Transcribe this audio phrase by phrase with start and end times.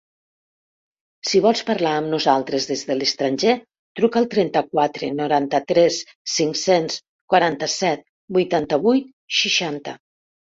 [1.31, 3.51] Si vols parlar amb nosaltres des de l'estranger,
[3.99, 5.99] truca al trenta-quatre noranta-tres
[6.37, 6.97] cinc-cents
[7.35, 8.03] quaranta-set
[8.39, 9.95] vuitanta-vuit seixanta.